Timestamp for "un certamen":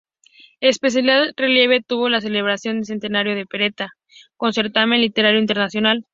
4.47-4.99